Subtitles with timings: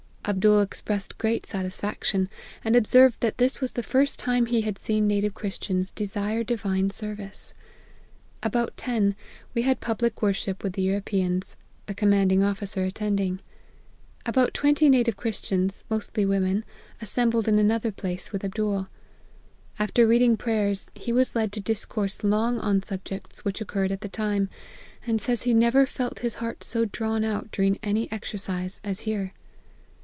[0.23, 2.29] Abdool expressed great satisfaction,
[2.63, 6.91] and observed that this was the first time he had seen native Christians desire divine
[6.91, 7.55] service.
[8.43, 9.15] About ten,
[9.55, 11.55] we had public worship with the Europeans,
[11.87, 13.39] the commanding of ficer attending.
[14.23, 16.65] About twenty native Christians, mostly women,
[17.01, 18.89] assembled in another place, with Abdool;
[19.79, 24.01] after reading prayers, he was led to dis jourse long on subjects which occurred at
[24.01, 24.49] the time,
[25.07, 29.33] and says he never felt his heart so drawn out during any exercise as here.